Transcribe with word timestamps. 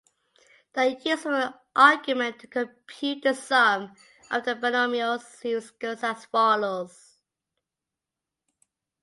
The 0.73 0.99
usual 1.05 1.53
argument 1.75 2.39
to 2.39 2.47
compute 2.47 3.21
the 3.21 3.35
sum 3.35 3.93
of 4.31 4.43
the 4.45 4.55
binomial 4.55 5.19
series 5.19 5.69
goes 5.69 6.01
as 6.01 6.25
follows. 6.25 7.19